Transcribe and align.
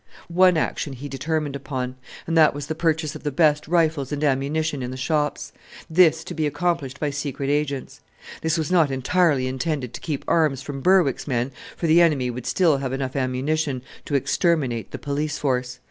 One 0.33 0.57
action 0.57 0.93
he 0.93 1.07
determined 1.07 1.55
upon, 1.55 1.93
and 2.25 2.35
that 2.35 2.55
was 2.55 2.65
the 2.65 2.73
purchase 2.73 3.13
of 3.15 3.21
the 3.21 3.29
best 3.29 3.67
rifles 3.67 4.11
and 4.11 4.23
ammunition 4.23 4.81
in 4.81 4.89
the 4.89 4.97
shops: 4.97 5.53
this 5.91 6.23
to 6.23 6.33
be 6.33 6.47
accomplished 6.47 6.99
by 6.99 7.11
secret 7.11 7.51
agents. 7.51 8.01
This 8.41 8.57
was 8.57 8.71
not 8.71 8.89
entirely 8.89 9.45
intended 9.45 9.93
to 9.93 10.01
keep 10.01 10.25
arms 10.27 10.63
from 10.63 10.81
Berwick's 10.81 11.27
men, 11.27 11.51
for 11.77 11.85
the 11.85 12.01
enemy 12.01 12.31
would 12.31 12.47
still 12.47 12.77
have 12.77 12.93
enough 12.93 13.15
ammunition 13.15 13.83
to 14.05 14.15
exterminate 14.15 14.89
the 14.89 14.97
police 14.97 15.37
force. 15.37 15.77